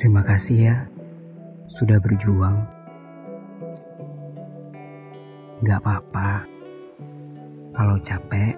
Terima 0.00 0.24
kasih 0.24 0.58
ya 0.64 0.76
sudah 1.70 2.00
berjuang. 2.00 2.64
Gak 5.60 5.78
apa-apa. 5.84 6.48
Kalau 7.76 7.96
capek, 8.00 8.56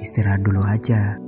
istirahat 0.00 0.42
dulu 0.42 0.64
aja. 0.64 1.20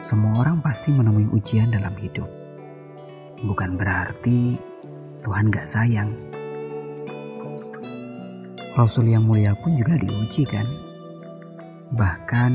Semua 0.00 0.40
orang 0.40 0.64
pasti 0.64 0.90
menemui 0.90 1.28
ujian 1.30 1.70
dalam 1.70 1.92
hidup. 2.00 2.32
Bukan 3.44 3.76
berarti 3.76 4.56
Tuhan 5.20 5.52
gak 5.52 5.68
sayang. 5.68 6.33
Rasul 8.74 9.06
yang 9.06 9.22
mulia 9.22 9.54
pun 9.54 9.78
juga 9.78 9.94
diuji 9.94 10.42
kan? 10.50 10.66
Bahkan 11.94 12.52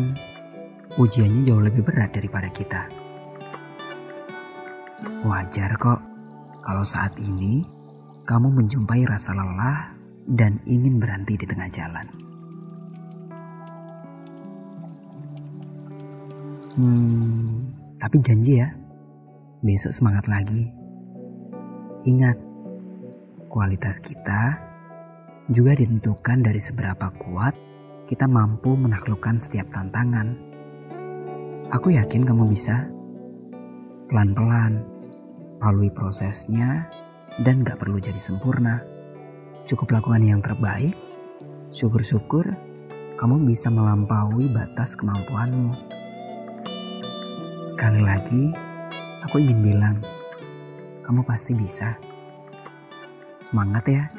ujiannya 1.00 1.48
jauh 1.48 1.64
lebih 1.64 1.80
berat 1.88 2.12
daripada 2.12 2.52
kita. 2.52 2.92
Wajar 5.24 5.80
kok 5.80 6.04
kalau 6.60 6.84
saat 6.84 7.16
ini 7.24 7.64
kamu 8.28 8.52
menjumpai 8.52 9.08
rasa 9.08 9.32
lelah 9.32 9.96
dan 10.28 10.60
ingin 10.68 11.00
berhenti 11.00 11.40
di 11.40 11.48
tengah 11.48 11.72
jalan. 11.72 12.08
Hmm, 16.76 17.64
tapi 17.96 18.20
janji 18.20 18.60
ya, 18.60 18.76
besok 19.64 19.96
semangat 19.96 20.28
lagi. 20.28 20.68
Ingat, 22.04 22.36
kualitas 23.48 24.04
kita 24.04 24.69
juga 25.50 25.74
ditentukan 25.74 26.46
dari 26.46 26.62
seberapa 26.62 27.10
kuat 27.18 27.58
kita 28.06 28.30
mampu 28.30 28.78
menaklukkan 28.78 29.42
setiap 29.42 29.70
tantangan. 29.74 30.38
Aku 31.74 31.94
yakin 31.94 32.26
kamu 32.26 32.50
bisa. 32.50 32.90
Pelan-pelan, 34.10 34.82
lalui 35.62 35.94
prosesnya, 35.94 36.90
dan 37.42 37.62
gak 37.62 37.78
perlu 37.78 38.02
jadi 38.02 38.18
sempurna. 38.18 38.82
Cukup 39.70 39.94
lakukan 39.94 40.26
yang 40.26 40.42
terbaik, 40.42 40.98
syukur-syukur 41.70 42.50
kamu 43.18 43.46
bisa 43.46 43.70
melampaui 43.70 44.50
batas 44.50 44.98
kemampuanmu. 44.98 45.78
Sekali 47.62 48.02
lagi, 48.02 48.50
aku 49.22 49.38
ingin 49.38 49.62
bilang, 49.62 49.98
kamu 51.06 51.22
pasti 51.22 51.54
bisa. 51.54 51.94
Semangat 53.38 53.86
ya! 53.86 54.19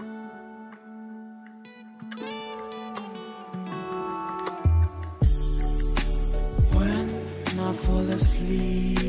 Fall 7.72 8.10
asleep 8.10 8.99